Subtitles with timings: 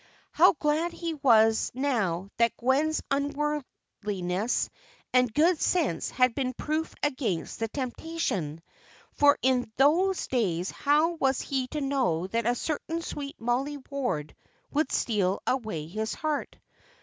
[0.31, 4.71] How glad he was now that Gwen's unworldliness
[5.13, 8.63] and good sense had been proof against the temptation!
[9.11, 14.35] For in those days how was he to know that a certain sweet Mollie Ward
[14.71, 16.55] would steal away his heart?